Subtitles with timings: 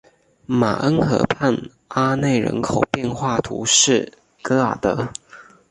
[0.47, 5.09] 马恩河畔阿内人口变化图示戈尔德